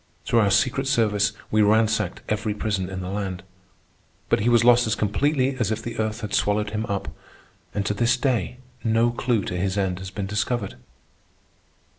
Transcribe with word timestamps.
Through 0.25 0.39
our 0.39 0.49
secret 0.49 0.87
service 0.87 1.31
we 1.51 1.61
ransacked 1.61 2.23
every 2.27 2.55
prison 2.55 2.89
in 2.89 3.01
the 3.01 3.07
land. 3.09 3.43
But 4.29 4.39
he 4.39 4.49
was 4.49 4.63
lost 4.63 4.87
as 4.87 4.95
completely 4.95 5.55
as 5.57 5.69
if 5.69 5.83
the 5.83 5.99
earth 5.99 6.21
had 6.21 6.33
swallowed 6.33 6.71
him 6.71 6.87
up, 6.87 7.07
and 7.75 7.85
to 7.85 7.93
this 7.93 8.17
day 8.17 8.57
no 8.83 9.11
clew 9.11 9.43
to 9.45 9.55
his 9.55 9.77
end 9.77 9.99
has 9.99 10.09
been 10.09 10.25
discovered. 10.25 10.73